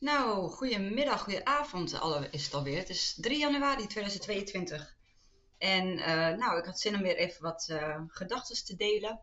Nou, 0.00 0.50
goedemiddag, 0.50 1.22
goedenavond 1.22 2.00
alle, 2.00 2.28
is 2.30 2.44
het 2.44 2.54
alweer. 2.54 2.78
Het 2.78 2.88
is 2.88 3.16
3 3.20 3.38
januari 3.38 3.86
2022. 3.86 4.96
En 5.58 5.98
eh, 5.98 6.36
nou, 6.36 6.58
ik 6.58 6.64
had 6.64 6.80
zin 6.80 6.94
om 6.94 7.02
weer 7.02 7.16
even 7.16 7.42
wat 7.42 7.68
uh, 7.70 8.00
gedachten 8.06 8.64
te 8.64 8.76
delen 8.76 9.20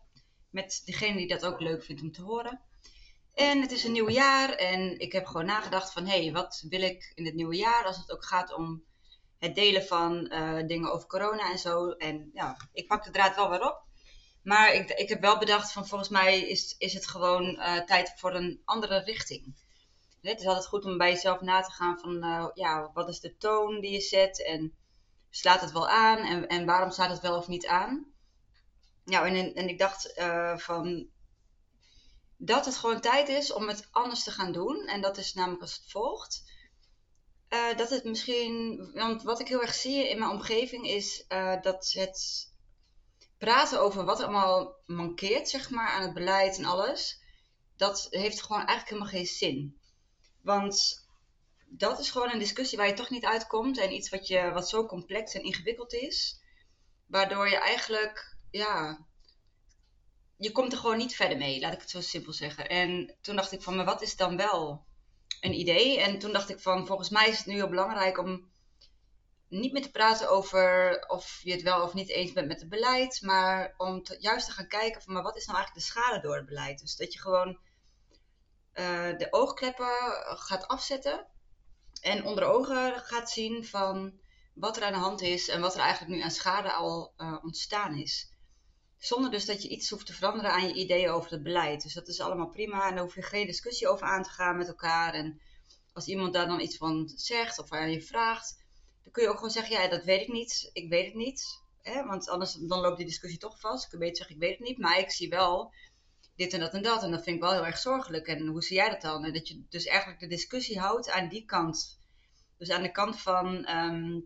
met 0.49 0.81
degene 0.85 1.17
die 1.17 1.27
dat 1.27 1.45
ook 1.45 1.59
leuk 1.59 1.83
vindt 1.83 2.01
om 2.01 2.11
te 2.11 2.21
horen. 2.21 2.61
En 3.33 3.61
het 3.61 3.71
is 3.71 3.83
een 3.83 3.91
nieuw 3.91 4.09
jaar 4.09 4.49
en 4.49 4.99
ik 4.99 5.11
heb 5.11 5.25
gewoon 5.25 5.45
nagedacht 5.45 5.93
van, 5.93 6.05
hé, 6.05 6.23
hey, 6.23 6.31
wat 6.31 6.63
wil 6.69 6.81
ik 6.81 7.11
in 7.15 7.25
het 7.25 7.35
nieuwe 7.35 7.55
jaar 7.55 7.85
als 7.85 7.97
het 7.97 8.11
ook 8.11 8.25
gaat 8.25 8.53
om 8.53 8.83
het 9.37 9.55
delen 9.55 9.83
van 9.83 10.31
uh, 10.33 10.67
dingen 10.67 10.91
over 10.91 11.07
corona 11.07 11.51
en 11.51 11.59
zo. 11.59 11.89
En 11.89 12.29
ja, 12.33 12.57
ik 12.73 12.87
pak 12.87 13.03
de 13.03 13.11
draad 13.11 13.35
wel 13.35 13.49
weer 13.49 13.65
op. 13.65 13.83
Maar 14.43 14.73
ik, 14.73 14.89
ik 14.89 15.09
heb 15.09 15.21
wel 15.21 15.37
bedacht 15.37 15.71
van, 15.71 15.87
volgens 15.87 16.09
mij 16.09 16.41
is, 16.41 16.75
is 16.77 16.93
het 16.93 17.07
gewoon 17.07 17.59
tijd 17.85 18.13
voor 18.15 18.35
een 18.35 18.61
andere 18.65 18.99
richting 18.99 19.65
het 20.27 20.39
is 20.39 20.47
altijd 20.47 20.67
goed 20.67 20.85
om 20.85 20.97
bij 20.97 21.11
jezelf 21.11 21.41
na 21.41 21.61
te 21.61 21.71
gaan 21.71 21.99
van, 21.99 22.25
uh, 22.25 22.47
ja, 22.53 22.91
wat 22.93 23.09
is 23.09 23.19
de 23.19 23.37
toon 23.37 23.79
die 23.79 23.91
je 23.91 24.01
zet 24.01 24.45
en 24.45 24.75
slaat 25.29 25.61
het 25.61 25.71
wel 25.71 25.89
aan 25.89 26.17
en, 26.17 26.47
en 26.47 26.65
waarom 26.65 26.91
slaat 26.91 27.09
het 27.09 27.21
wel 27.21 27.37
of 27.37 27.47
niet 27.47 27.67
aan? 27.67 28.05
Nou, 29.03 29.27
en, 29.27 29.53
en 29.53 29.69
ik 29.69 29.79
dacht 29.79 30.17
uh, 30.17 30.57
van, 30.57 31.07
dat 32.37 32.65
het 32.65 32.75
gewoon 32.75 33.01
tijd 33.01 33.29
is 33.29 33.53
om 33.53 33.67
het 33.67 33.87
anders 33.91 34.23
te 34.23 34.31
gaan 34.31 34.51
doen. 34.51 34.87
En 34.87 35.01
dat 35.01 35.17
is 35.17 35.33
namelijk 35.33 35.61
als 35.61 35.75
het 35.75 35.91
volgt. 35.91 36.43
Uh, 37.49 37.77
dat 37.77 37.89
het 37.89 38.03
misschien, 38.03 38.77
want 38.93 39.23
wat 39.23 39.39
ik 39.39 39.47
heel 39.47 39.61
erg 39.61 39.73
zie 39.73 40.09
in 40.09 40.19
mijn 40.19 40.31
omgeving 40.31 40.87
is 40.87 41.25
dat 41.61 41.91
het 41.91 42.49
praten 43.37 43.81
over 43.81 44.05
wat 44.05 44.19
er 44.19 44.25
allemaal 44.25 44.75
mankeert, 44.85 45.49
zeg 45.49 45.69
maar, 45.69 45.87
aan 45.89 46.01
het 46.01 46.13
beleid 46.13 46.57
en 46.57 46.65
alles, 46.65 47.21
dat 47.77 48.07
heeft 48.09 48.41
gewoon 48.41 48.65
eigenlijk 48.65 48.89
helemaal 48.89 49.11
geen 49.11 49.25
zin. 49.25 49.76
Want 50.47 51.07
dat 51.65 51.99
is 51.99 52.11
gewoon 52.11 52.31
een 52.31 52.39
discussie 52.39 52.77
waar 52.77 52.87
je 52.87 52.93
toch 52.93 53.09
niet 53.09 53.25
uitkomt. 53.25 53.77
En 53.77 53.93
iets 53.93 54.09
wat, 54.09 54.27
je, 54.27 54.51
wat 54.51 54.69
zo 54.69 54.85
complex 54.85 55.33
en 55.33 55.43
ingewikkeld 55.43 55.93
is. 55.93 56.41
Waardoor 57.07 57.49
je 57.49 57.57
eigenlijk, 57.57 58.37
ja, 58.51 59.05
je 60.37 60.51
komt 60.51 60.71
er 60.71 60.77
gewoon 60.77 60.97
niet 60.97 61.15
verder 61.15 61.37
mee, 61.37 61.59
laat 61.59 61.73
ik 61.73 61.79
het 61.81 61.89
zo 61.89 62.01
simpel 62.01 62.33
zeggen. 62.33 62.69
En 62.69 63.15
toen 63.21 63.35
dacht 63.35 63.51
ik 63.51 63.61
van, 63.61 63.75
maar 63.75 63.85
wat 63.85 64.01
is 64.01 64.15
dan 64.15 64.37
wel 64.37 64.85
een 65.41 65.59
idee? 65.59 65.99
En 65.99 66.19
toen 66.19 66.31
dacht 66.31 66.49
ik 66.49 66.59
van, 66.59 66.87
volgens 66.87 67.09
mij 67.09 67.29
is 67.29 67.37
het 67.37 67.45
nu 67.45 67.53
heel 67.53 67.69
belangrijk 67.69 68.17
om 68.17 68.51
niet 69.47 69.71
meer 69.71 69.81
te 69.81 69.91
praten 69.91 70.29
over 70.29 71.03
of 71.07 71.39
je 71.43 71.51
het 71.51 71.61
wel 71.61 71.83
of 71.83 71.93
niet 71.93 72.09
eens 72.09 72.33
bent 72.33 72.47
met 72.47 72.59
het 72.59 72.69
beleid, 72.69 73.21
maar 73.21 73.73
om 73.77 74.01
juist 74.19 74.45
te 74.45 74.51
gaan 74.51 74.67
kijken 74.67 75.01
van, 75.01 75.13
maar 75.13 75.23
wat 75.23 75.37
is 75.37 75.45
nou 75.45 75.57
eigenlijk 75.57 75.87
de 75.87 75.93
schade 75.93 76.21
door 76.21 76.35
het 76.35 76.45
beleid? 76.45 76.79
Dus 76.79 76.95
dat 76.95 77.13
je 77.13 77.19
gewoon 77.19 77.59
uh, 78.79 79.17
de 79.17 79.27
oogkleppen 79.29 79.95
gaat 80.23 80.67
afzetten 80.67 81.25
en 82.01 82.25
onder 82.25 82.43
de 82.43 82.49
ogen 82.49 82.99
gaat 82.99 83.29
zien 83.29 83.65
van 83.65 84.13
wat 84.53 84.77
er 84.77 84.83
aan 84.83 84.93
de 84.93 84.99
hand 84.99 85.21
is 85.21 85.47
en 85.47 85.61
wat 85.61 85.73
er 85.73 85.81
eigenlijk 85.81 86.15
nu 86.15 86.21
aan 86.21 86.31
schade 86.31 86.71
al 86.71 87.13
uh, 87.17 87.37
ontstaan 87.43 87.95
is. 87.95 88.31
Zonder 88.97 89.31
dus 89.31 89.45
dat 89.45 89.61
je 89.61 89.69
iets 89.69 89.89
hoeft 89.89 90.05
te 90.05 90.13
veranderen 90.13 90.51
aan 90.51 90.67
je 90.67 90.73
ideeën 90.73 91.09
over 91.09 91.31
het 91.31 91.43
beleid. 91.43 91.83
Dus 91.83 91.93
dat 91.93 92.07
is 92.07 92.19
allemaal 92.19 92.49
prima 92.49 92.87
en 92.87 92.95
daar 92.95 93.03
hoef 93.03 93.15
je 93.15 93.21
geen 93.21 93.45
discussie 93.45 93.87
over 93.87 94.07
aan 94.07 94.23
te 94.23 94.29
gaan 94.29 94.57
met 94.57 94.67
elkaar. 94.67 95.13
En 95.13 95.41
als 95.93 96.07
iemand 96.07 96.33
daar 96.33 96.47
dan 96.47 96.59
iets 96.59 96.77
van 96.77 97.11
zegt 97.15 97.59
of 97.59 97.71
aan 97.71 97.91
je 97.91 98.01
vraagt, 98.01 98.57
dan 99.03 99.11
kun 99.11 99.23
je 99.23 99.29
ook 99.29 99.35
gewoon 99.35 99.51
zeggen, 99.51 99.81
ja, 99.81 99.87
dat 99.87 100.03
weet 100.03 100.21
ik 100.21 100.33
niet, 100.33 100.69
ik 100.73 100.89
weet 100.89 101.05
het 101.05 101.15
niet. 101.15 101.61
Hè? 101.81 102.05
Want 102.05 102.29
anders 102.29 102.53
dan 102.53 102.79
loopt 102.79 102.97
die 102.97 103.05
discussie 103.05 103.39
toch 103.39 103.59
vast. 103.59 103.83
Ik 103.83 103.89
kan 103.89 103.99
beter 103.99 104.17
zeggen, 104.17 104.35
ik 104.35 104.41
weet 104.41 104.57
het 104.57 104.67
niet, 104.67 104.77
maar 104.77 104.99
ik 104.99 105.11
zie 105.11 105.29
wel 105.29 105.73
dit 106.37 106.53
en 106.53 106.59
dat 106.59 106.73
en 106.73 106.81
dat. 106.81 107.03
En 107.03 107.11
dat 107.11 107.23
vind 107.23 107.35
ik 107.35 107.41
wel 107.41 107.51
heel 107.51 107.65
erg 107.65 107.77
zorgelijk. 107.77 108.27
En 108.27 108.47
hoe 108.47 108.63
zie 108.63 108.75
jij 108.75 108.89
dat 108.89 109.01
dan? 109.01 109.25
En 109.25 109.33
dat 109.33 109.47
je 109.47 109.65
dus 109.69 109.85
eigenlijk 109.85 110.19
de 110.19 110.27
discussie 110.27 110.79
houdt 110.79 111.09
aan 111.09 111.29
die 111.29 111.45
kant. 111.45 111.99
Dus 112.57 112.69
aan 112.69 112.81
de 112.81 112.91
kant 112.91 113.21
van 113.21 113.69
um, 113.69 114.25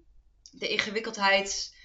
de 0.51 0.67
ingewikkeldheid, 0.67 1.75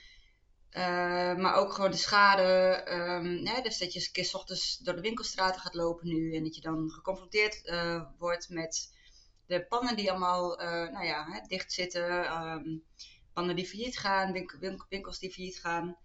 uh, 0.70 1.36
maar 1.36 1.54
ook 1.54 1.72
gewoon 1.72 1.90
de 1.90 1.96
schade. 1.96 2.82
Um, 2.90 3.44
dus 3.62 3.78
dat 3.78 3.92
je 3.92 4.00
een 4.00 4.12
keer 4.12 4.30
ochtends 4.32 4.78
door 4.78 4.94
de 4.94 5.00
winkelstraten 5.00 5.60
gaat 5.60 5.74
lopen 5.74 6.08
nu. 6.08 6.34
En 6.34 6.42
dat 6.42 6.54
je 6.54 6.60
dan 6.60 6.90
geconfronteerd 6.90 7.60
uh, 7.64 8.02
wordt 8.18 8.48
met 8.48 8.94
de 9.46 9.66
pannen 9.66 9.96
die 9.96 10.10
allemaal 10.10 10.62
uh, 10.62 10.68
nou 10.68 11.04
ja, 11.04 11.26
hè, 11.30 11.40
dicht 11.46 11.72
zitten. 11.72 12.32
Um, 12.42 12.84
pannen 13.32 13.56
die 13.56 13.66
failliet 13.66 13.98
gaan, 13.98 14.32
winkel, 14.32 14.58
winkels 14.88 15.18
die 15.18 15.32
failliet 15.32 15.60
gaan 15.60 15.96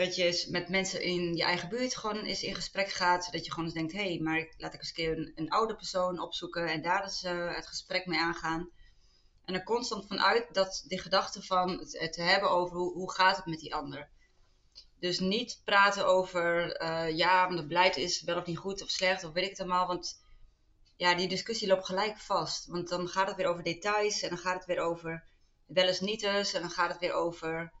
dat 0.00 0.16
je 0.16 0.46
met 0.50 0.68
mensen 0.68 1.02
in 1.02 1.34
je 1.34 1.42
eigen 1.42 1.68
buurt 1.68 1.96
gewoon 1.96 2.24
eens 2.24 2.42
in 2.42 2.54
gesprek 2.54 2.90
gaat. 2.90 3.24
Zodat 3.24 3.44
je 3.44 3.50
gewoon 3.50 3.64
eens 3.64 3.74
denkt, 3.74 3.92
hé, 3.92 4.08
hey, 4.08 4.18
maar 4.18 4.54
laat 4.56 4.74
ik 4.74 4.80
eens 4.80 4.88
een 4.88 4.94
keer 4.94 5.32
een, 5.34 5.50
oude 5.50 5.76
persoon 5.76 6.20
opzoeken 6.20 6.66
en 6.66 6.82
daar 6.82 7.02
eens 7.02 7.24
uh, 7.24 7.54
het 7.54 7.66
gesprek 7.66 8.06
mee 8.06 8.18
aangaan. 8.18 8.70
En 9.44 9.54
er 9.54 9.64
constant 9.64 10.06
vanuit 10.06 10.54
dat 10.54 10.84
die 10.88 11.00
gedachte 11.00 11.42
van 11.42 11.78
het, 11.78 12.12
te 12.12 12.22
hebben 12.22 12.50
over 12.50 12.76
hoe, 12.76 12.92
hoe 12.92 13.12
gaat 13.12 13.36
het 13.36 13.46
met 13.46 13.58
die 13.58 13.74
ander. 13.74 14.08
Dus 14.98 15.18
niet 15.18 15.60
praten 15.64 16.06
over, 16.06 16.80
uh, 16.82 17.16
ja, 17.16 17.54
het 17.54 17.68
beleid 17.68 17.96
is 17.96 18.22
wel 18.22 18.38
of 18.38 18.46
niet 18.46 18.58
goed 18.58 18.82
of 18.82 18.90
slecht 18.90 19.24
of 19.24 19.32
weet 19.32 19.44
ik 19.44 19.50
het 19.50 19.60
allemaal. 19.60 19.86
Want 19.86 20.22
ja, 20.96 21.14
die 21.14 21.28
discussie 21.28 21.68
loopt 21.68 21.86
gelijk 21.86 22.18
vast. 22.18 22.66
Want 22.66 22.88
dan 22.88 23.08
gaat 23.08 23.28
het 23.28 23.36
weer 23.36 23.46
over 23.46 23.62
details 23.62 24.22
en 24.22 24.28
dan 24.28 24.38
gaat 24.38 24.56
het 24.56 24.66
weer 24.66 24.80
over 24.80 25.24
wel 25.66 25.86
eens 25.86 26.00
niet 26.00 26.22
eens. 26.22 26.52
En 26.52 26.60
dan 26.60 26.70
gaat 26.70 26.90
het 26.90 27.00
weer 27.00 27.12
over 27.12 27.72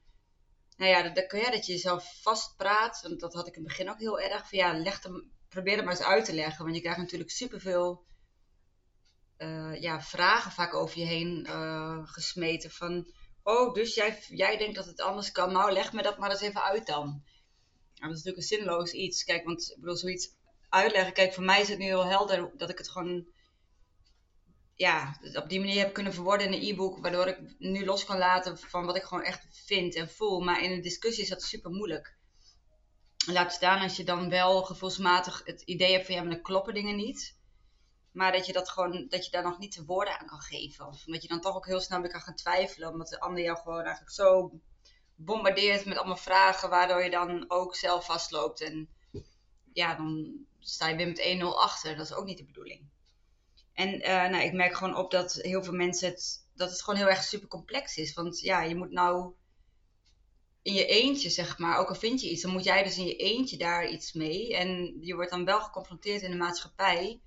nou 0.80 0.92
ja, 0.92 1.08
dat, 1.08 1.30
ja, 1.30 1.50
dat 1.50 1.66
je 1.66 1.72
jezelf 1.72 2.20
vastpraat. 2.22 3.00
Want 3.02 3.20
dat 3.20 3.34
had 3.34 3.46
ik 3.46 3.56
in 3.56 3.62
het 3.62 3.68
begin 3.68 3.90
ook 3.90 3.98
heel 3.98 4.20
erg. 4.20 4.48
Van 4.48 4.58
ja, 4.58 4.78
leg 4.78 5.02
hem, 5.02 5.32
probeer 5.48 5.76
het 5.76 5.84
maar 5.84 5.94
eens 5.94 6.04
uit 6.04 6.24
te 6.24 6.34
leggen. 6.34 6.64
Want 6.64 6.76
je 6.76 6.82
krijgt 6.82 6.98
natuurlijk 6.98 7.30
superveel 7.30 8.04
uh, 9.38 9.80
ja, 9.80 10.00
vragen 10.02 10.52
vaak 10.52 10.74
over 10.74 10.98
je 10.98 11.04
heen 11.04 11.46
uh, 11.48 11.98
gesmeten. 12.02 12.70
Van, 12.70 13.12
oh, 13.42 13.74
dus 13.74 13.94
jij, 13.94 14.18
jij 14.28 14.56
denkt 14.56 14.74
dat 14.74 14.86
het 14.86 15.00
anders 15.00 15.32
kan. 15.32 15.52
Nou, 15.52 15.72
leg 15.72 15.92
me 15.92 16.02
dat 16.02 16.18
maar 16.18 16.30
eens 16.30 16.40
even 16.40 16.62
uit 16.62 16.86
dan. 16.86 17.06
Nou, 17.06 18.12
dat 18.12 18.18
is 18.18 18.24
natuurlijk 18.24 18.36
een 18.36 18.58
zinloos 18.58 18.92
iets. 18.92 19.24
Kijk, 19.24 19.44
want 19.44 19.70
ik 19.70 19.80
bedoel, 19.80 19.96
zoiets 19.96 20.28
uitleggen. 20.68 21.12
Kijk, 21.12 21.34
voor 21.34 21.44
mij 21.44 21.60
is 21.60 21.68
het 21.68 21.78
nu 21.78 21.84
heel 21.84 22.06
helder 22.06 22.50
dat 22.56 22.70
ik 22.70 22.78
het 22.78 22.90
gewoon 22.90 23.26
ja, 24.80 25.18
op 25.34 25.48
die 25.48 25.60
manier 25.60 25.78
heb 25.78 25.92
kunnen 25.92 26.12
verwoorden 26.12 26.46
in 26.46 26.52
een 26.52 26.68
e-book, 26.68 26.98
waardoor 26.98 27.26
ik 27.26 27.38
nu 27.58 27.84
los 27.84 28.04
kan 28.04 28.18
laten 28.18 28.58
van 28.58 28.86
wat 28.86 28.96
ik 28.96 29.02
gewoon 29.02 29.24
echt 29.24 29.46
vind 29.50 29.94
en 29.94 30.10
voel. 30.10 30.40
Maar 30.40 30.62
in 30.62 30.72
een 30.72 30.80
discussie 30.80 31.22
is 31.22 31.28
dat 31.28 31.42
super 31.42 31.70
moeilijk. 31.70 32.16
Laat 33.26 33.52
staan 33.52 33.82
als 33.82 33.96
je 33.96 34.04
dan 34.04 34.28
wel 34.28 34.62
gevoelsmatig 34.62 35.42
het 35.44 35.62
idee 35.62 35.92
hebt 35.92 36.06
van 36.06 36.14
ja, 36.14 36.20
maar 36.22 36.30
dan 36.30 36.42
kloppen 36.42 36.74
dingen 36.74 36.96
niet. 36.96 37.36
Maar 38.12 38.32
dat 38.32 38.46
je 38.46 38.52
dat 38.52 38.70
gewoon, 38.70 39.06
dat 39.08 39.24
je 39.24 39.30
daar 39.30 39.42
nog 39.42 39.58
niet 39.58 39.74
de 39.74 39.84
woorden 39.84 40.18
aan 40.18 40.26
kan 40.26 40.40
geven. 40.40 40.86
Of 40.86 41.04
dat 41.04 41.22
je 41.22 41.28
dan 41.28 41.40
toch 41.40 41.56
ook 41.56 41.66
heel 41.66 41.80
snel 41.80 42.00
weer 42.00 42.10
kan 42.10 42.20
gaan 42.20 42.34
twijfelen. 42.34 42.92
Omdat 42.92 43.08
de 43.08 43.20
ander 43.20 43.44
jou 43.44 43.58
gewoon 43.58 43.82
eigenlijk 43.82 44.12
zo 44.12 44.60
bombardeert 45.14 45.84
met 45.84 45.96
allemaal 45.96 46.16
vragen. 46.16 46.70
Waardoor 46.70 47.04
je 47.04 47.10
dan 47.10 47.44
ook 47.48 47.76
zelf 47.76 48.04
vastloopt. 48.04 48.60
En 48.60 48.88
ja, 49.72 49.94
dan 49.94 50.32
sta 50.58 50.88
je 50.88 50.96
weer 50.96 51.06
met 51.06 51.38
1-0 51.40 51.44
achter. 51.44 51.96
Dat 51.96 52.06
is 52.06 52.14
ook 52.14 52.24
niet 52.24 52.38
de 52.38 52.44
bedoeling. 52.44 52.88
En 53.80 53.94
uh, 53.94 54.30
nou, 54.30 54.44
ik 54.44 54.52
merk 54.52 54.74
gewoon 54.74 54.96
op 54.96 55.10
dat 55.10 55.32
heel 55.32 55.64
veel 55.64 55.72
mensen 55.72 56.08
het, 56.08 56.46
dat 56.54 56.70
het 56.70 56.82
gewoon 56.82 56.98
heel 56.98 57.08
erg 57.08 57.22
super 57.22 57.48
complex 57.48 57.96
is. 57.96 58.12
Want 58.12 58.40
ja, 58.40 58.62
je 58.62 58.74
moet 58.74 58.90
nou 58.90 59.34
in 60.62 60.74
je 60.74 60.86
eentje, 60.86 61.30
zeg 61.30 61.58
maar, 61.58 61.78
ook 61.78 61.88
al 61.88 61.94
vind 61.94 62.20
je 62.20 62.30
iets, 62.30 62.42
dan 62.42 62.50
moet 62.50 62.64
jij 62.64 62.82
dus 62.82 62.98
in 62.98 63.06
je 63.06 63.16
eentje 63.16 63.56
daar 63.56 63.88
iets 63.88 64.12
mee. 64.12 64.56
En 64.56 64.98
je 65.00 65.14
wordt 65.14 65.30
dan 65.30 65.44
wel 65.44 65.60
geconfronteerd 65.60 66.22
in 66.22 66.30
de 66.30 66.36
maatschappij, 66.36 67.20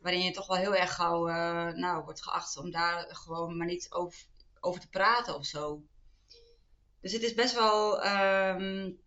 waarin 0.00 0.22
je 0.22 0.30
toch 0.30 0.46
wel 0.46 0.56
heel 0.56 0.74
erg 0.74 0.94
gauw, 0.94 1.28
uh, 1.28 1.72
nou, 1.72 2.04
wordt 2.04 2.22
geacht 2.22 2.56
om 2.56 2.70
daar 2.70 3.06
gewoon 3.08 3.56
maar 3.56 3.66
niet 3.66 3.92
over, 3.92 4.26
over 4.60 4.80
te 4.80 4.88
praten 4.88 5.34
of 5.34 5.46
zo. 5.46 5.82
Dus 7.00 7.12
het 7.12 7.22
is 7.22 7.34
best 7.34 7.54
wel, 7.54 8.06
um, 8.06 9.00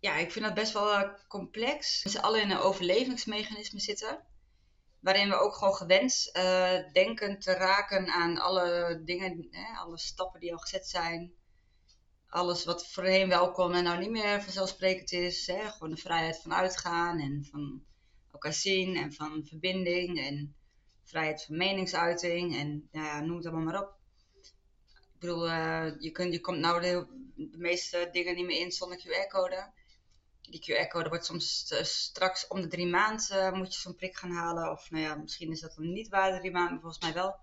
ja, 0.00 0.16
ik 0.16 0.32
vind 0.32 0.44
dat 0.44 0.54
best 0.54 0.72
wel 0.72 1.00
uh, 1.00 1.08
complex. 1.28 2.00
Ze 2.00 2.22
allen 2.22 2.42
in 2.42 2.50
een 2.50 2.58
overlevingsmechanisme 2.58 3.80
zitten 3.80 4.30
waarin 5.02 5.28
we 5.28 5.34
ook 5.34 5.54
gewoon 5.54 5.74
gewend 5.74 6.30
uh, 6.32 6.92
denken 6.92 7.38
te 7.38 7.52
raken 7.52 8.08
aan 8.08 8.38
alle 8.38 9.00
dingen, 9.04 9.46
hè, 9.50 9.76
alle 9.78 9.98
stappen 9.98 10.40
die 10.40 10.52
al 10.52 10.58
gezet 10.58 10.88
zijn. 10.88 11.32
Alles 12.26 12.64
wat 12.64 12.88
voorheen 12.88 13.28
wel 13.28 13.50
kon 13.50 13.74
en 13.74 13.84
nou 13.84 13.98
niet 13.98 14.10
meer 14.10 14.42
vanzelfsprekend 14.42 15.12
is. 15.12 15.46
Hè? 15.46 15.70
Gewoon 15.70 15.90
de 15.90 16.00
vrijheid 16.00 16.40
van 16.42 16.54
uitgaan 16.54 17.20
en 17.20 17.46
van 17.50 17.84
elkaar 18.32 18.52
zien 18.52 18.96
en 18.96 19.12
van 19.12 19.44
verbinding 19.44 20.18
en 20.18 20.56
vrijheid 21.04 21.44
van 21.44 21.56
meningsuiting 21.56 22.56
en 22.56 22.88
nou 22.92 23.06
ja, 23.06 23.20
noem 23.20 23.36
het 23.36 23.46
allemaal 23.46 23.64
maar 23.64 23.82
op. 23.82 23.94
Ik 24.92 25.18
bedoel, 25.18 25.48
uh, 25.48 25.90
je, 25.98 26.10
kunt, 26.10 26.32
je 26.32 26.40
komt 26.40 26.58
nou 26.58 26.80
de, 26.80 27.06
de 27.34 27.58
meeste 27.58 28.08
dingen 28.12 28.34
niet 28.34 28.46
meer 28.46 28.60
in 28.60 28.72
zonder 28.72 28.98
QR-code 28.98 29.72
die 30.42 30.60
QR-code 30.60 31.08
wordt 31.08 31.24
soms 31.24 31.70
uh, 31.72 31.82
straks 31.82 32.46
om 32.46 32.60
de 32.60 32.68
drie 32.68 32.86
maanden 32.86 33.36
uh, 33.36 33.52
moet 33.52 33.74
je 33.74 33.80
zo'n 33.80 33.94
prik 33.94 34.16
gaan 34.16 34.30
halen. 34.30 34.70
Of 34.70 34.90
nou 34.90 35.02
ja, 35.02 35.14
misschien 35.14 35.50
is 35.50 35.60
dat 35.60 35.74
dan 35.74 35.92
niet 35.92 36.08
waar 36.08 36.32
de 36.32 36.38
drie 36.38 36.50
maanden, 36.50 36.72
maar 36.72 36.80
volgens 36.80 37.02
mij 37.02 37.12
wel. 37.12 37.40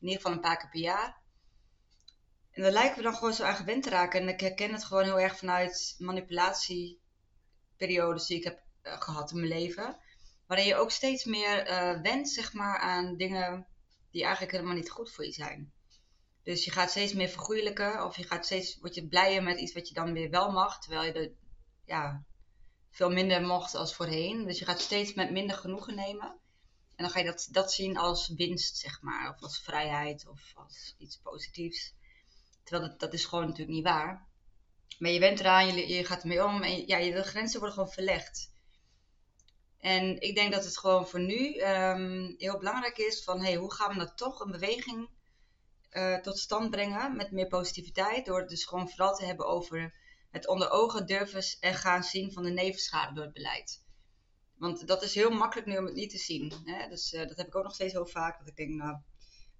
In 0.00 0.08
ieder 0.08 0.16
geval 0.16 0.32
een 0.32 0.40
paar 0.40 0.56
keer 0.56 0.70
per 0.70 0.80
jaar. 0.80 1.22
En 2.50 2.62
daar 2.62 2.72
lijken 2.72 2.96
we 2.96 3.02
dan 3.02 3.14
gewoon 3.14 3.32
zo 3.32 3.44
aan 3.44 3.56
gewend 3.56 3.82
te 3.82 3.90
raken. 3.90 4.20
En 4.20 4.28
ik 4.28 4.40
herken 4.40 4.72
het 4.72 4.84
gewoon 4.84 5.04
heel 5.04 5.20
erg 5.20 5.36
vanuit 5.36 5.94
manipulatieperiodes 5.98 8.26
die 8.26 8.38
ik 8.38 8.44
heb 8.44 8.62
uh, 8.82 9.00
gehad 9.00 9.30
in 9.30 9.36
mijn 9.36 9.48
leven. 9.48 9.98
Waarin 10.46 10.66
je 10.66 10.74
ook 10.74 10.90
steeds 10.90 11.24
meer 11.24 11.64
wendt, 12.02 12.28
zeg 12.28 12.52
maar, 12.52 12.78
aan 12.78 13.16
dingen 13.16 13.66
die 14.10 14.22
eigenlijk 14.22 14.52
helemaal 14.52 14.74
niet 14.74 14.90
goed 14.90 15.12
voor 15.12 15.24
je 15.24 15.32
zijn. 15.32 15.72
Dus 16.42 16.64
je 16.64 16.70
gaat 16.70 16.90
steeds 16.90 17.12
meer 17.12 17.28
vergoeilijken 17.28 18.04
of 18.04 18.16
je 18.16 18.24
gaat 18.24 18.44
steeds, 18.44 18.78
word 18.78 18.94
je 18.94 19.08
blijer 19.08 19.42
met 19.42 19.58
iets 19.58 19.72
wat 19.72 19.88
je 19.88 19.94
dan 19.94 20.12
weer 20.12 20.30
wel 20.30 20.50
mag, 20.50 20.80
terwijl 20.80 21.04
je 21.04 21.12
er 21.12 21.32
ja, 21.84 22.24
veel 22.94 23.10
minder 23.10 23.42
mocht 23.42 23.74
als 23.74 23.94
voorheen. 23.94 24.44
Dus 24.44 24.58
je 24.58 24.64
gaat 24.64 24.80
steeds 24.80 25.14
met 25.14 25.30
minder 25.30 25.56
genoegen 25.56 25.94
nemen. 25.94 26.26
En 26.96 27.04
dan 27.04 27.10
ga 27.10 27.18
je 27.18 27.24
dat, 27.24 27.48
dat 27.50 27.72
zien 27.72 27.96
als 27.96 28.28
winst, 28.28 28.76
zeg 28.76 29.02
maar, 29.02 29.30
of 29.30 29.42
als 29.42 29.58
vrijheid 29.58 30.26
of 30.26 30.52
als 30.54 30.94
iets 30.98 31.16
positiefs. 31.16 31.94
Terwijl 32.64 32.88
dat, 32.88 33.00
dat 33.00 33.12
is 33.12 33.24
gewoon 33.24 33.44
natuurlijk 33.44 33.76
niet 33.76 33.84
waar. 33.84 34.26
Maar 34.98 35.10
je 35.10 35.18
bent 35.18 35.40
eraan, 35.40 35.66
je, 35.66 35.88
je 35.88 36.04
gaat 36.04 36.22
ermee 36.22 36.44
om 36.44 36.62
en 36.62 36.86
ja, 36.86 36.98
de 36.98 37.22
grenzen 37.22 37.58
worden 37.58 37.76
gewoon 37.76 37.92
verlegd. 37.92 38.52
En 39.78 40.20
ik 40.20 40.34
denk 40.34 40.52
dat 40.52 40.64
het 40.64 40.78
gewoon 40.78 41.08
voor 41.08 41.20
nu 41.20 41.60
um, 41.60 42.34
heel 42.38 42.58
belangrijk 42.58 42.98
is 42.98 43.24
van 43.24 43.40
hey, 43.40 43.54
hoe 43.54 43.72
gaan 43.72 43.92
we 43.92 43.98
dat 43.98 44.16
toch 44.16 44.40
een 44.40 44.50
beweging 44.50 45.08
uh, 45.90 46.16
tot 46.16 46.38
stand 46.38 46.70
brengen 46.70 47.16
met 47.16 47.30
meer 47.30 47.48
positiviteit. 47.48 48.26
Door 48.26 48.40
het 48.40 48.48
dus 48.48 48.64
gewoon 48.64 48.88
vooral 48.88 49.14
te 49.14 49.24
hebben 49.24 49.46
over 49.46 49.94
het 50.34 50.48
onder 50.48 50.70
ogen 50.70 51.06
durven 51.06 51.44
en 51.60 51.74
gaan 51.74 52.02
zien 52.02 52.32
van 52.32 52.42
de 52.42 52.50
nevenschade 52.50 53.14
door 53.14 53.24
het 53.24 53.32
beleid. 53.32 53.82
Want 54.56 54.86
dat 54.86 55.02
is 55.02 55.14
heel 55.14 55.30
makkelijk 55.30 55.66
nu 55.66 55.76
om 55.76 55.84
het 55.84 55.94
niet 55.94 56.10
te 56.10 56.18
zien. 56.18 56.52
Hè? 56.64 56.88
Dus 56.88 57.12
uh, 57.12 57.28
dat 57.28 57.36
heb 57.36 57.46
ik 57.46 57.56
ook 57.56 57.62
nog 57.62 57.74
steeds 57.74 57.92
heel 57.92 58.06
vaak. 58.06 58.38
Dat 58.38 58.48
ik 58.48 58.56
denk, 58.56 58.70
nou, 58.70 58.96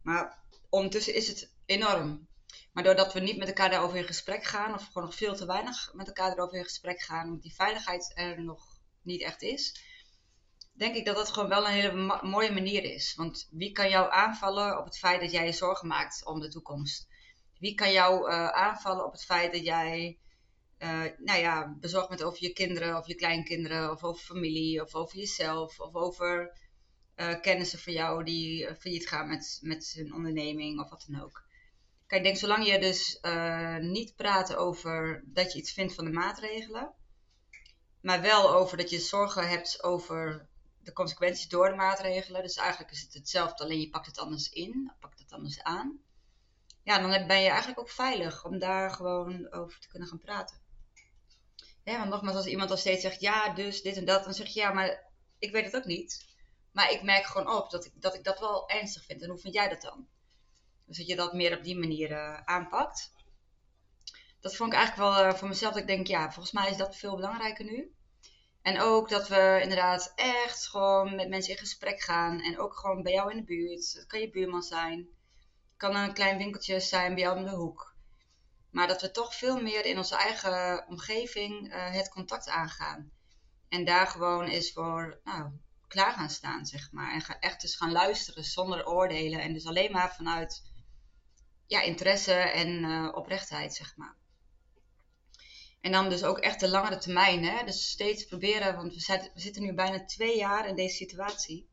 maar 0.03 0.39
ondertussen 0.69 1.15
is 1.15 1.29
het 1.29 1.55
enorm. 1.67 2.29
Maar 2.73 2.85
doordat 2.85 3.13
we 3.13 3.21
niet 3.21 3.37
met 3.37 3.49
elkaar 3.49 3.71
daarover 3.71 3.97
in 3.97 4.05
gesprek 4.05 4.45
gaan, 4.45 4.75
of 4.75 4.87
gewoon 4.87 5.03
nog 5.03 5.15
veel 5.15 5.35
te 5.35 5.47
weinig 5.47 5.91
met 5.93 6.07
elkaar 6.07 6.33
erover 6.33 6.59
in 6.59 6.65
gesprek 6.65 7.01
gaan, 7.01 7.27
omdat 7.27 7.43
die 7.43 7.55
veiligheid 7.55 8.13
er 8.15 8.43
nog 8.43 8.67
niet 9.03 9.23
echt 9.23 9.43
is, 9.43 9.81
denk 10.73 10.95
ik 10.95 11.05
dat 11.05 11.17
dat 11.17 11.31
gewoon 11.31 11.49
wel 11.49 11.67
een 11.67 11.73
hele 11.73 12.21
mooie 12.23 12.53
manier 12.53 12.85
is. 12.85 13.15
Want 13.15 13.49
wie 13.51 13.73
kan 13.73 13.89
jou 13.89 14.13
aanvallen 14.13 14.79
op 14.79 14.85
het 14.85 14.99
feit 14.99 15.21
dat 15.21 15.31
jij 15.31 15.47
je 15.47 15.53
zorgen 15.53 15.89
maakt 15.89 16.27
om 16.27 16.41
de 16.41 16.49
toekomst? 16.49 17.09
Wie 17.59 17.75
kan 17.75 17.93
jou 17.93 18.31
uh, 18.31 18.49
aanvallen 18.49 19.05
op 19.05 19.13
het 19.13 19.25
feit 19.25 19.53
dat 19.53 19.65
jij 19.65 20.19
nou 21.19 21.41
ja, 21.41 21.77
bezorgd 21.81 22.09
bent 22.09 22.23
over 22.23 22.43
je 22.43 22.53
kinderen 22.53 22.97
of 22.97 23.07
je 23.07 23.15
kleinkinderen 23.15 23.91
of 23.91 24.05
over 24.05 24.25
familie 24.25 24.83
of 24.83 24.95
over 24.95 25.19
jezelf 25.19 25.81
of 25.81 25.95
over 25.95 26.59
uh, 27.17 27.41
kennissen 27.41 27.79
van 27.79 27.93
jou 27.93 28.25
die 28.25 28.75
failliet 28.75 29.09
gaan 29.09 29.29
met, 29.29 29.59
met 29.63 29.93
hun 29.97 30.15
onderneming 30.15 30.81
of 30.81 30.91
wat 30.91 31.05
dan 31.09 31.23
ook. 31.23 31.43
Kijk, 32.07 32.21
ik 32.21 32.27
denk 32.27 32.37
zolang 32.37 32.67
je 32.67 32.79
dus 32.79 33.19
niet 33.81 34.17
praat 34.17 34.55
over 34.55 35.25
dat 35.27 35.53
je 35.53 35.59
iets 35.59 35.73
vindt 35.73 35.95
van 35.95 36.05
de 36.05 36.11
maatregelen, 36.11 36.95
maar 38.01 38.21
wel 38.21 38.55
over 38.55 38.77
dat 38.77 38.91
je 38.91 38.99
zorgen 38.99 39.49
hebt 39.49 39.83
over 39.83 40.49
de 40.83 40.93
consequenties 40.93 41.49
door 41.49 41.69
de 41.69 41.75
maatregelen. 41.75 42.43
Dus 42.43 42.57
eigenlijk 42.57 42.93
is 42.93 43.01
het 43.01 43.15
hetzelfde, 43.15 43.65
alleen 43.65 43.81
je 43.81 43.91
pakt 43.91 44.07
het 44.07 44.19
anders 44.19 44.49
in, 44.49 44.93
pakt 45.01 45.19
het 45.19 45.33
anders 45.33 45.63
aan. 45.63 45.99
Ja, 46.83 46.99
dan 46.99 47.27
ben 47.27 47.41
je 47.41 47.49
eigenlijk 47.49 47.81
ook 47.81 47.91
veilig 47.91 48.45
om 48.45 48.59
daar 48.59 48.91
gewoon 48.91 49.53
over 49.53 49.81
te 49.81 49.89
kunnen 49.89 50.09
gaan 50.09 50.19
praten. 50.19 50.63
Ja, 51.85 51.99
want 51.99 52.11
nogmaals, 52.11 52.37
als 52.37 52.47
iemand 52.47 52.71
al 52.71 52.77
steeds 52.77 53.03
zegt, 53.03 53.21
ja, 53.21 53.55
dus 53.55 53.83
dit 53.83 53.97
en 53.97 54.05
dat, 54.05 54.25
dan 54.25 54.35
zeg 54.35 54.47
je, 54.47 54.61
ja, 54.61 54.73
maar 54.73 55.13
ik 55.39 55.53
weet 55.53 55.65
het 55.65 55.77
ook 55.77 55.85
niet. 55.85 56.27
Maar 56.73 56.91
ik 56.91 57.03
merk 57.03 57.25
gewoon 57.25 57.57
op 57.57 57.71
dat 57.71 57.85
ik 57.85 57.93
dat, 57.95 58.15
ik 58.15 58.25
dat 58.25 58.39
wel 58.39 58.69
ernstig 58.69 59.05
vind. 59.05 59.23
En 59.23 59.29
hoe 59.29 59.39
vind 59.39 59.55
jij 59.55 59.69
dat 59.69 59.83
dan? 59.83 60.09
Dus 60.87 60.97
dat 60.97 61.07
je 61.07 61.17
dat 61.17 61.33
meer 61.33 61.57
op 61.57 61.65
die 61.65 61.79
manier 61.79 62.11
uh, 62.11 62.41
aanpakt. 62.45 63.13
Dat 64.41 64.57
vond 64.57 64.73
ik 64.73 64.79
eigenlijk 64.79 65.11
wel 65.11 65.27
uh, 65.27 65.35
voor 65.35 65.49
mezelf. 65.49 65.73
Dat 65.73 65.83
ik 65.83 65.89
denk, 65.89 66.07
ja, 66.07 66.33
volgens 66.33 66.55
mij 66.55 66.71
is 66.71 66.77
dat 66.77 66.97
veel 66.97 67.17
belangrijker 67.17 67.65
nu. 67.65 67.95
En 68.63 68.81
ook 68.81 69.09
dat 69.09 69.29
we 69.29 69.59
inderdaad 69.63 70.13
echt 70.15 70.69
gewoon 70.69 71.15
met 71.15 71.29
mensen 71.29 71.53
in 71.53 71.59
gesprek 71.59 72.01
gaan. 72.01 72.41
En 72.41 72.59
ook 72.59 72.77
gewoon 72.77 73.03
bij 73.03 73.13
jou 73.13 73.31
in 73.31 73.37
de 73.37 73.45
buurt. 73.45 73.93
Het 73.93 74.07
kan 74.07 74.21
je 74.21 74.31
buurman 74.31 74.63
zijn. 74.63 74.99
Het 74.99 75.77
kan 75.77 75.97
een 75.97 76.15
klein 76.15 76.39
winkeltje 76.39 76.81
zijn 76.81 77.15
bij 77.15 77.23
jou 77.23 77.37
om 77.39 77.45
de 77.45 77.51
hoek. 77.51 77.94
Maar 78.75 78.87
dat 78.87 79.01
we 79.01 79.11
toch 79.11 79.35
veel 79.35 79.61
meer 79.61 79.85
in 79.85 79.97
onze 79.97 80.17
eigen 80.17 80.85
omgeving 80.89 81.75
uh, 81.75 81.93
het 81.93 82.09
contact 82.09 82.49
aangaan. 82.49 83.11
En 83.69 83.85
daar 83.85 84.07
gewoon 84.07 84.45
eens 84.45 84.73
voor 84.73 85.21
nou, 85.25 85.51
klaar 85.89 86.13
gaan 86.13 86.31
staan, 86.31 86.67
zeg 86.67 86.93
maar. 86.93 87.13
En 87.13 87.41
echt 87.41 87.63
eens 87.63 87.77
gaan 87.77 87.93
luisteren 87.93 88.45
zonder 88.45 88.87
oordelen. 88.87 89.41
En 89.41 89.53
dus 89.53 89.67
alleen 89.67 89.93
maar 89.93 90.15
vanuit 90.15 90.63
ja, 91.67 91.81
interesse 91.81 92.33
en 92.33 92.69
uh, 92.69 93.13
oprechtheid, 93.15 93.75
zeg 93.75 93.97
maar. 93.97 94.17
En 95.81 95.93
dan 95.93 96.09
dus 96.09 96.25
ook 96.25 96.39
echt 96.39 96.61
de 96.61 96.69
langere 96.69 96.99
termijn. 96.99 97.45
Hè? 97.45 97.65
Dus 97.65 97.91
steeds 97.91 98.25
proberen, 98.25 98.77
want 98.77 98.95
we, 98.95 99.31
we 99.35 99.41
zitten 99.41 99.63
nu 99.63 99.75
bijna 99.75 100.05
twee 100.05 100.37
jaar 100.37 100.69
in 100.69 100.77
deze 100.77 100.97
situatie. 100.97 101.69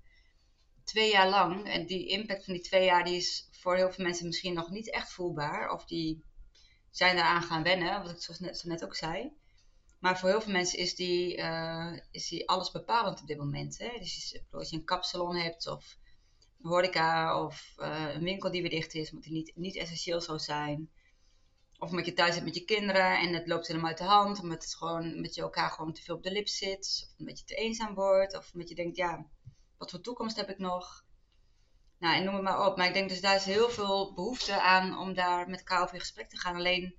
Twee 0.84 1.12
jaar 1.12 1.30
lang. 1.30 1.70
En 1.70 1.86
die 1.86 2.08
impact 2.08 2.46
van 2.46 2.54
die 2.54 2.64
twee 2.64 2.86
jaar 2.86 3.04
die 3.04 3.16
is 3.16 3.50
voor 3.52 3.76
heel 3.76 3.92
veel 3.92 4.06
mensen 4.06 4.26
misschien 4.26 4.54
nog 4.54 4.70
niet 4.70 4.92
echt 4.92 5.14
voelbaar. 5.14 5.72
Of 5.72 5.86
die 5.86 6.30
zijn 6.92 7.18
eraan 7.18 7.42
gaan 7.42 7.64
wennen, 7.64 8.02
wat 8.02 8.12
ik 8.12 8.22
zo 8.22 8.34
net, 8.40 8.58
zo 8.58 8.68
net 8.68 8.84
ook 8.84 8.96
zei. 8.96 9.32
Maar 10.00 10.20
voor 10.20 10.30
heel 10.30 10.42
veel 10.42 10.52
mensen 10.52 10.80
is 10.80 10.96
die, 10.96 11.38
uh, 11.38 11.98
is 12.12 12.28
die 12.28 12.50
alles 12.50 12.72
bepalend 12.72 13.22
op 13.22 13.28
dit 13.28 13.38
moment. 13.38 13.78
Hè? 13.78 14.00
Dus 14.00 14.42
als 14.52 14.70
je 14.70 14.76
een 14.76 14.86
kapsalon 14.86 15.36
hebt 15.36 15.68
of 15.68 15.98
een 16.62 16.70
horeca 16.70 17.44
of 17.44 17.74
uh, 17.78 18.14
een 18.14 18.24
winkel 18.24 18.52
die 18.52 18.62
weer 18.62 18.70
dicht 18.70 18.94
is, 18.94 19.12
moet 19.12 19.24
die 19.24 19.34
niet, 19.34 19.52
niet 19.56 19.76
essentieel 19.76 20.22
zo 20.22 20.38
zijn. 20.38 20.90
Of 21.78 21.90
omdat 21.90 22.06
je 22.06 22.14
thuis 22.14 22.34
zit 22.34 22.44
met 22.44 22.56
je 22.56 22.66
kinderen 22.66 23.20
en 23.20 23.34
het 23.34 23.48
loopt 23.48 23.68
helemaal 23.68 23.90
uit 23.90 23.98
de 23.98 24.04
hand. 24.04 24.40
Omdat, 24.40 24.64
het 24.64 24.76
gewoon, 24.76 25.22
met 25.22 25.36
je 25.36 25.42
elkaar 25.42 25.70
gewoon 25.70 25.94
te 25.94 26.02
veel 26.02 26.16
op 26.16 26.24
de 26.24 26.32
lip 26.32 26.48
zit. 26.48 27.08
Of 27.12 27.20
omdat 27.20 27.40
je 27.40 27.46
te 27.46 27.56
eenzaam 27.56 27.94
wordt. 27.94 28.38
Of 28.38 28.54
omdat 28.54 28.70
je 28.70 28.76
denkt, 28.76 28.98
ja, 28.98 29.26
wat 29.78 29.90
voor 29.90 30.02
toekomst 30.02 30.36
heb 30.36 30.50
ik 30.50 30.58
nog? 30.58 31.06
Nou, 32.02 32.16
en 32.16 32.24
noem 32.24 32.34
het 32.34 32.44
maar 32.44 32.66
op. 32.66 32.78
Maar 32.78 32.88
ik 32.88 32.94
denk 32.94 33.10
dus 33.10 33.22
daar 33.22 33.36
is 33.36 33.46
heel 33.46 33.70
veel 33.70 34.14
behoefte 34.14 34.62
aan 34.62 34.98
om 34.98 35.14
daar 35.14 35.50
met 35.50 35.60
elkaar 35.60 35.94
in 35.94 36.00
gesprek 36.00 36.30
te 36.30 36.38
gaan. 36.38 36.56
Alleen, 36.56 36.96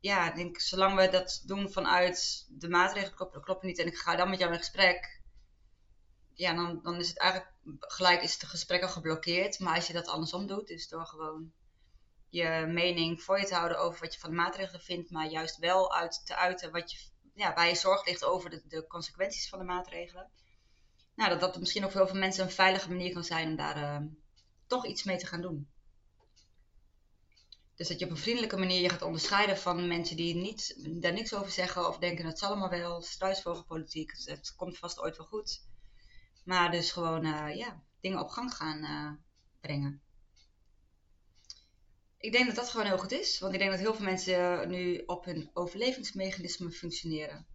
ja, 0.00 0.28
ik 0.28 0.34
denk, 0.34 0.60
zolang 0.60 0.96
we 0.96 1.08
dat 1.08 1.42
doen 1.46 1.72
vanuit 1.72 2.46
de 2.50 2.68
maatregelen 2.68 3.42
kloppen, 3.42 3.66
niet 3.66 3.78
en 3.78 3.86
ik 3.86 3.96
ga 3.96 4.16
dan 4.16 4.30
met 4.30 4.38
jou 4.38 4.52
in 4.52 4.58
gesprek. 4.58 5.20
Ja, 6.34 6.54
dan, 6.54 6.80
dan 6.82 6.96
is 6.96 7.08
het 7.08 7.18
eigenlijk 7.18 7.52
gelijk 7.78 8.22
is 8.22 8.32
het 8.32 8.44
gesprek 8.44 8.82
al 8.82 8.88
geblokkeerd. 8.88 9.58
Maar 9.58 9.74
als 9.74 9.86
je 9.86 9.92
dat 9.92 10.08
andersom 10.08 10.46
doet, 10.46 10.66
dus 10.66 10.88
door 10.88 11.06
gewoon 11.06 11.52
je 12.28 12.66
mening 12.68 13.22
voor 13.22 13.38
je 13.38 13.46
te 13.46 13.54
houden 13.54 13.78
over 13.78 14.00
wat 14.00 14.14
je 14.14 14.20
van 14.20 14.30
de 14.30 14.36
maatregelen 14.36 14.80
vindt, 14.80 15.10
maar 15.10 15.30
juist 15.30 15.56
wel 15.56 15.94
uit 15.94 16.26
te 16.26 16.36
uiten 16.36 16.72
wat 16.72 16.92
je, 16.92 16.98
ja, 17.34 17.54
waar 17.54 17.68
je 17.68 17.74
zorg 17.74 18.06
ligt 18.06 18.24
over 18.24 18.50
de, 18.50 18.62
de 18.66 18.86
consequenties 18.86 19.48
van 19.48 19.58
de 19.58 19.64
maatregelen. 19.64 20.30
Nou, 21.20 21.32
dat 21.32 21.40
dat 21.40 21.60
misschien 21.60 21.84
ook 21.84 21.90
voor 21.90 22.00
heel 22.00 22.10
veel 22.10 22.18
mensen 22.18 22.44
een 22.44 22.50
veilige 22.50 22.88
manier 22.88 23.12
kan 23.12 23.24
zijn 23.24 23.48
om 23.48 23.56
daar 23.56 23.76
uh, 23.76 24.06
toch 24.66 24.86
iets 24.86 25.02
mee 25.02 25.16
te 25.16 25.26
gaan 25.26 25.40
doen. 25.40 25.68
Dus 27.74 27.88
dat 27.88 27.98
je 27.98 28.04
op 28.04 28.10
een 28.10 28.16
vriendelijke 28.16 28.56
manier 28.56 28.80
je 28.80 28.88
gaat 28.88 29.02
onderscheiden 29.02 29.58
van 29.58 29.88
mensen 29.88 30.16
die 30.16 30.34
niet, 30.34 30.74
daar 31.00 31.12
niks 31.12 31.34
over 31.34 31.50
zeggen 31.50 31.88
of 31.88 31.98
denken 31.98 32.24
dat 32.24 32.32
het 32.32 32.42
allemaal 32.42 32.68
wel, 32.68 33.02
struisvogelpolitiek, 33.02 34.12
het, 34.24 34.54
komt 34.56 34.78
vast 34.78 35.00
ooit 35.00 35.16
wel 35.16 35.26
goed. 35.26 35.62
Maar 36.44 36.70
dus 36.70 36.92
gewoon 36.92 37.24
uh, 37.24 37.56
ja, 37.56 37.82
dingen 38.00 38.20
op 38.20 38.28
gang 38.28 38.54
gaan 38.54 38.84
uh, 38.84 39.12
brengen 39.60 40.02
ik 42.18 42.32
denk 42.32 42.46
dat 42.46 42.56
dat 42.56 42.68
gewoon 42.68 42.86
heel 42.86 42.98
goed 42.98 43.12
is. 43.12 43.38
Want 43.38 43.52
ik 43.52 43.58
denk 43.58 43.70
dat 43.70 43.80
heel 43.80 43.94
veel 43.94 44.04
mensen 44.04 44.68
nu 44.68 45.02
op 45.06 45.24
hun 45.24 45.50
overlevingsmechanisme 45.52 46.70
functioneren. 46.70 47.46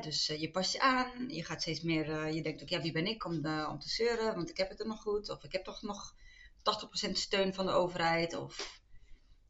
Dus 0.00 0.30
uh, 0.30 0.40
je 0.40 0.50
past 0.50 0.72
je 0.72 0.80
aan, 0.80 1.28
je 1.28 1.44
gaat 1.44 1.60
steeds 1.60 1.80
meer, 1.80 2.08
uh, 2.08 2.34
je 2.34 2.42
denkt 2.42 2.62
ook, 2.62 2.68
ja, 2.68 2.80
wie 2.80 2.92
ben 2.92 3.06
ik 3.06 3.24
om, 3.24 3.46
uh, 3.46 3.68
om 3.70 3.78
te 3.78 3.88
zeuren, 3.88 4.34
want 4.34 4.50
ik 4.50 4.56
heb 4.56 4.68
het 4.68 4.80
er 4.80 4.86
nog 4.86 5.00
goed. 5.00 5.30
Of 5.30 5.44
ik 5.44 5.52
heb 5.52 5.64
toch 5.64 5.82
nog 5.82 6.14
80% 7.08 7.10
steun 7.10 7.54
van 7.54 7.66
de 7.66 7.72
overheid. 7.72 8.34
Of, 8.34 8.80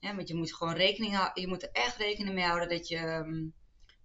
want 0.01 0.29
je 0.29 0.35
moet 0.35 0.55
gewoon 0.55 0.75
rekening 0.75 1.31
je 1.35 1.49
moet 1.49 1.63
er 1.63 1.71
echt 1.73 1.97
rekening 1.97 2.35
mee 2.35 2.45
houden 2.45 2.69
dat 2.69 2.89
je 2.89 2.99
um, 2.99 3.55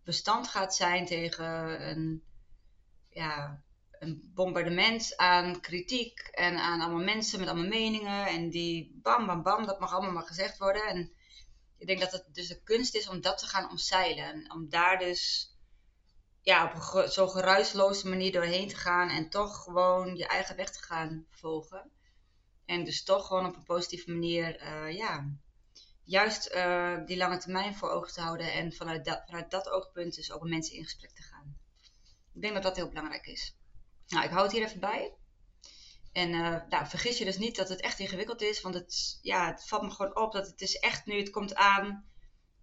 bestand 0.03 0.47
gaat 0.47 0.75
zijn 0.75 1.05
tegen 1.05 1.45
een, 1.89 2.23
ja, 3.09 3.63
een 3.91 4.31
bombardement 4.33 5.17
aan 5.17 5.59
kritiek 5.59 6.19
en 6.19 6.57
aan 6.57 6.81
allemaal 6.81 7.03
mensen 7.03 7.39
met 7.39 7.47
allemaal 7.47 7.69
meningen. 7.69 8.27
En 8.27 8.49
die 8.49 8.99
bam, 9.01 9.25
bam, 9.25 9.43
bam, 9.43 9.65
dat 9.65 9.79
mag 9.79 9.93
allemaal 9.93 10.11
maar 10.11 10.27
gezegd 10.27 10.57
worden. 10.57 10.83
En 10.83 11.11
ik 11.77 11.88
denk 11.88 11.99
dat 11.99 12.11
het 12.11 12.25
dus 12.31 12.47
de 12.47 12.63
kunst 12.63 12.95
is 12.95 13.09
om 13.09 13.21
dat 13.21 13.38
te 13.38 13.45
gaan 13.45 13.69
omzeilen. 13.69 14.25
En 14.25 14.51
om 14.51 14.69
daar 14.69 14.97
dus 14.99 15.49
ja, 16.41 16.65
op 16.65 16.93
een 16.93 17.10
zo 17.10 17.27
geruisloze 17.27 18.08
manier 18.08 18.31
doorheen 18.31 18.67
te 18.67 18.75
gaan. 18.75 19.10
En 19.10 19.29
toch 19.29 19.63
gewoon 19.63 20.15
je 20.15 20.27
eigen 20.27 20.55
weg 20.55 20.72
te 20.72 20.81
gaan 20.81 21.25
volgen. 21.29 21.91
En 22.65 22.84
dus 22.84 23.03
toch 23.03 23.27
gewoon 23.27 23.46
op 23.46 23.55
een 23.55 23.63
positieve 23.63 24.12
manier, 24.12 24.62
uh, 24.62 24.96
ja, 24.96 25.29
juist 26.03 26.53
uh, 26.55 27.05
die 27.05 27.17
lange 27.17 27.38
termijn 27.38 27.75
voor 27.75 27.89
ogen 27.89 28.13
te 28.13 28.22
houden. 28.22 28.53
En 28.53 28.74
vanuit 28.74 29.05
dat, 29.05 29.24
vanuit 29.25 29.51
dat 29.51 29.69
oogpunt 29.69 30.15
dus 30.15 30.31
ook 30.31 30.41
met 30.41 30.50
mensen 30.51 30.75
in 30.75 30.84
gesprek 30.84 31.12
te 31.12 31.22
gaan. 31.22 31.58
Ik 32.34 32.41
denk 32.41 32.53
dat 32.53 32.63
dat 32.63 32.75
heel 32.75 32.88
belangrijk 32.88 33.25
is. 33.25 33.58
Nou, 34.08 34.25
ik 34.25 34.31
hou 34.31 34.43
het 34.43 34.51
hier 34.51 34.63
even 34.63 34.79
bij. 34.79 35.13
En 36.12 36.29
uh, 36.29 36.62
nou, 36.69 36.88
vergis 36.88 37.17
je 37.17 37.25
dus 37.25 37.38
niet 37.38 37.55
dat 37.55 37.69
het 37.69 37.81
echt 37.81 38.00
ingewikkeld 38.00 38.41
is. 38.41 38.62
Want 38.62 38.75
het, 38.75 39.19
ja, 39.22 39.48
het 39.48 39.67
valt 39.67 39.81
me 39.81 39.89
gewoon 39.89 40.17
op 40.17 40.31
dat 40.31 40.48
het 40.48 40.62
is 40.62 40.75
echt 40.75 41.05
nu, 41.05 41.17
het 41.17 41.29
komt 41.29 41.55
aan 41.55 42.05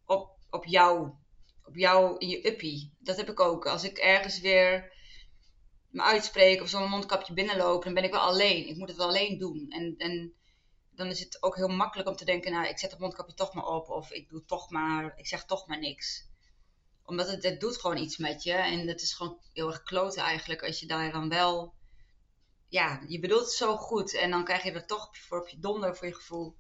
op, 0.04 0.38
op 0.50 0.64
jou. 0.64 1.12
Op 1.66 1.76
jou 1.76 2.18
in 2.18 2.28
je 2.28 2.46
uppie. 2.46 2.92
Dat 2.98 3.16
heb 3.16 3.30
ik 3.30 3.40
ook. 3.40 3.66
Als 3.66 3.84
ik 3.84 3.98
ergens 3.98 4.40
weer 4.40 4.92
me 5.88 6.02
uitspreken 6.02 6.62
of 6.62 6.68
zo'n 6.68 6.88
mondkapje 6.88 7.34
binnenlopen, 7.34 7.84
dan 7.84 7.94
ben 7.94 8.04
ik 8.04 8.10
wel 8.10 8.20
alleen. 8.20 8.68
Ik 8.68 8.76
moet 8.76 8.88
het 8.88 8.96
wel 8.96 9.08
alleen 9.08 9.38
doen. 9.38 9.66
En, 9.70 9.94
en 9.96 10.34
dan 10.90 11.06
is 11.06 11.20
het 11.20 11.42
ook 11.42 11.56
heel 11.56 11.68
makkelijk 11.68 12.08
om 12.08 12.16
te 12.16 12.24
denken, 12.24 12.52
nou, 12.52 12.66
ik 12.66 12.78
zet 12.78 12.90
het 12.90 13.00
mondkapje 13.00 13.34
toch 13.34 13.54
maar 13.54 13.66
op. 13.66 13.88
Of 13.88 14.10
ik 14.10 14.28
doe 14.28 14.44
toch 14.44 14.70
maar, 14.70 15.12
ik 15.16 15.26
zeg 15.26 15.44
toch 15.44 15.66
maar 15.66 15.78
niks. 15.78 16.28
Omdat 17.04 17.30
het, 17.30 17.42
het 17.42 17.60
doet 17.60 17.80
gewoon 17.80 17.96
iets 17.96 18.16
met 18.16 18.42
je. 18.42 18.52
En 18.52 18.88
het 18.88 19.02
is 19.02 19.14
gewoon 19.14 19.38
heel 19.52 19.68
erg 19.68 19.82
kloten 19.82 20.22
eigenlijk 20.22 20.62
als 20.62 20.80
je 20.80 20.86
daar 20.86 21.12
dan 21.12 21.28
wel... 21.28 21.74
Ja, 22.68 23.02
je 23.08 23.18
bedoelt 23.18 23.44
het 23.44 23.52
zo 23.52 23.76
goed. 23.76 24.14
En 24.14 24.30
dan 24.30 24.44
krijg 24.44 24.62
je 24.62 24.72
er 24.72 24.86
toch 24.86 25.18
voor 25.18 25.40
op 25.40 25.48
je 25.48 25.58
donder 25.58 25.96
voor 25.96 26.06
je 26.06 26.14
gevoel. 26.14 26.56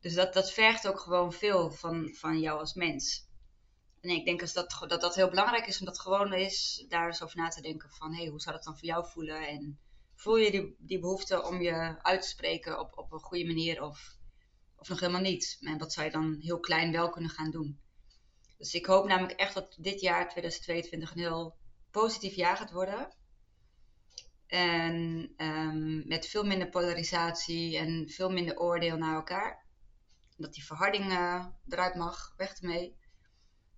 Dus 0.00 0.14
dat, 0.14 0.34
dat 0.34 0.52
vergt 0.52 0.88
ook 0.88 1.00
gewoon 1.00 1.32
veel 1.32 1.70
van, 1.70 2.14
van 2.14 2.40
jou 2.40 2.58
als 2.58 2.74
mens. 2.74 3.26
En 4.04 4.10
ik 4.10 4.24
denk 4.24 4.40
als 4.40 4.52
dat, 4.52 4.84
dat 4.88 5.00
dat 5.00 5.14
heel 5.14 5.28
belangrijk 5.28 5.66
is 5.66 5.78
om 5.78 5.86
dat 5.86 6.00
gewoon 6.00 6.32
is, 6.32 6.84
daar 6.88 7.06
eens 7.06 7.22
over 7.22 7.36
na 7.36 7.48
te 7.48 7.60
denken 7.60 7.90
van, 7.90 8.12
hé, 8.12 8.20
hey, 8.20 8.30
hoe 8.30 8.40
zou 8.40 8.54
dat 8.54 8.64
dan 8.64 8.78
voor 8.78 8.86
jou 8.86 9.06
voelen? 9.06 9.48
En 9.48 9.78
voel 10.14 10.36
je 10.36 10.50
die, 10.50 10.76
die 10.78 10.98
behoefte 10.98 11.42
om 11.42 11.62
je 11.62 12.02
uit 12.02 12.22
te 12.22 12.28
spreken 12.28 12.80
op, 12.80 12.98
op 12.98 13.12
een 13.12 13.20
goede 13.20 13.46
manier 13.46 13.82
of, 13.82 14.16
of 14.76 14.88
nog 14.88 15.00
helemaal 15.00 15.20
niet? 15.20 15.56
En 15.60 15.78
wat 15.78 15.92
zou 15.92 16.06
je 16.06 16.12
dan 16.12 16.36
heel 16.40 16.60
klein 16.60 16.92
wel 16.92 17.10
kunnen 17.10 17.30
gaan 17.30 17.50
doen? 17.50 17.80
Dus 18.58 18.74
ik 18.74 18.86
hoop 18.86 19.06
namelijk 19.06 19.38
echt 19.38 19.54
dat 19.54 19.76
dit 19.78 20.00
jaar 20.00 20.28
2022 20.28 21.10
een 21.10 21.18
heel 21.18 21.56
positief 21.90 22.34
jaar 22.34 22.56
gaat 22.56 22.72
worden. 22.72 23.14
En 24.46 25.32
um, 25.36 26.06
met 26.06 26.26
veel 26.26 26.44
minder 26.44 26.68
polarisatie 26.68 27.78
en 27.78 28.08
veel 28.08 28.30
minder 28.30 28.58
oordeel 28.58 28.96
naar 28.96 29.14
elkaar. 29.14 29.66
Dat 30.36 30.54
die 30.54 30.64
verharding 30.64 31.04
uh, 31.04 31.46
eruit 31.68 31.94
mag, 31.94 32.34
weg 32.36 32.60
ermee. 32.60 32.96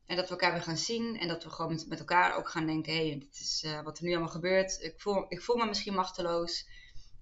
En 0.07 0.17
dat 0.17 0.25
we 0.25 0.31
elkaar 0.31 0.53
weer 0.53 0.63
gaan 0.63 0.77
zien 0.77 1.19
en 1.19 1.29
dat 1.29 1.45
we 1.45 1.51
gewoon 1.51 1.83
met, 1.89 1.99
elkaar 1.99 2.37
ook 2.37 2.49
gaan 2.49 2.67
denken: 2.67 2.93
hé, 2.93 3.09
hey, 3.09 3.19
dit 3.19 3.41
is 3.41 3.63
uh, 3.67 3.83
wat 3.83 3.99
er 3.99 4.05
nu 4.05 4.11
allemaal 4.11 4.29
gebeurt. 4.29 4.83
Ik 4.83 5.01
voel, 5.01 5.25
ik 5.29 5.43
voel 5.43 5.57
me 5.57 5.67
misschien 5.67 5.95
machteloos. 5.95 6.69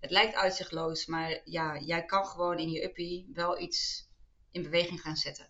Het 0.00 0.10
lijkt 0.10 0.34
uitzichtloos, 0.34 1.06
maar 1.06 1.40
ja, 1.44 1.78
jij 1.78 2.04
kan 2.04 2.26
gewoon 2.26 2.58
in 2.58 2.70
je 2.70 2.84
uppie 2.84 3.30
wel 3.32 3.60
iets 3.60 4.08
in 4.50 4.62
beweging 4.62 5.00
gaan 5.00 5.16
zetten. 5.16 5.48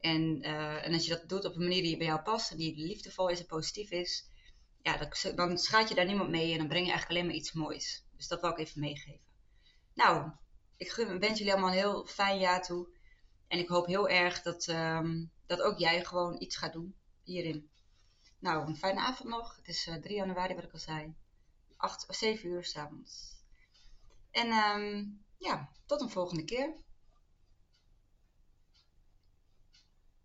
En, 0.00 0.46
uh, 0.46 0.86
en 0.86 0.92
als 0.92 1.04
je 1.04 1.10
dat 1.10 1.28
doet 1.28 1.44
op 1.44 1.54
een 1.54 1.62
manier 1.62 1.82
die 1.82 1.96
bij 1.96 2.06
jou 2.06 2.20
past 2.20 2.50
en 2.50 2.56
die 2.56 2.76
liefdevol 2.76 3.28
is 3.28 3.40
en 3.40 3.46
positief 3.46 3.90
is, 3.90 4.28
ja, 4.82 5.08
dan, 5.34 5.58
schaadt 5.58 5.88
je 5.88 5.94
daar 5.94 6.06
niemand 6.06 6.30
mee 6.30 6.52
en 6.52 6.58
dan 6.58 6.68
breng 6.68 6.84
je 6.84 6.90
eigenlijk 6.90 7.10
alleen 7.10 7.26
maar 7.26 7.40
iets 7.40 7.52
moois. 7.52 8.04
Dus 8.16 8.28
dat 8.28 8.40
wil 8.40 8.50
ik 8.50 8.58
even 8.58 8.80
meegeven. 8.80 9.26
Nou, 9.94 10.30
ik 10.76 10.92
wens 10.94 11.38
jullie 11.38 11.52
allemaal 11.52 11.70
een 11.70 11.76
heel 11.76 12.06
fijn 12.06 12.38
jaar 12.38 12.62
toe. 12.62 12.88
En 13.48 13.58
ik 13.58 13.68
hoop 13.68 13.86
heel 13.86 14.08
erg 14.08 14.42
dat, 14.42 14.66
um, 14.66 15.30
dat 15.48 15.60
ook 15.60 15.78
jij 15.78 16.04
gewoon 16.04 16.40
iets 16.40 16.56
gaat 16.56 16.72
doen 16.72 16.94
hierin. 17.22 17.70
Nou, 18.38 18.66
een 18.66 18.76
fijne 18.76 19.00
avond 19.00 19.28
nog. 19.28 19.56
Het 19.56 19.68
is 19.68 19.86
uh, 19.86 19.94
eh, 19.94 20.02
3 20.02 20.16
januari, 20.16 20.54
wat 20.54 20.64
ik 20.64 20.72
al 20.72 20.78
zei. 20.78 21.14
8, 21.76 22.06
7 22.08 22.48
uur 22.48 22.64
s'avonds. 22.64 23.36
En 24.30 24.52
um, 24.52 25.24
ja, 25.38 25.72
tot 25.86 26.00
een 26.00 26.10
volgende 26.10 26.44
keer. 26.44 26.76